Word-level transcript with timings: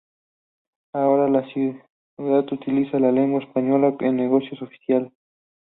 Ahora, 0.95 1.29
la 1.29 1.45
ciudad 1.53 1.83
utiliza 2.51 2.97
la 2.97 3.11
lengua 3.11 3.39
española 3.43 3.95
en 3.99 4.15
negocios 4.15 4.59
oficiales. 4.63 5.13